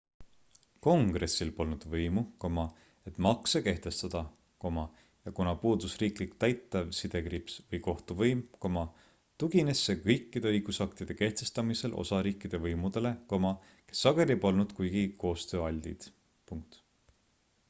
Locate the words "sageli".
14.07-14.39